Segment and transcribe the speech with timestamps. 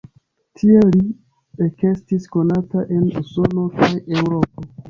[0.59, 1.01] Tiel li
[1.65, 4.69] ekestis konata en Usono kaj Eŭropo.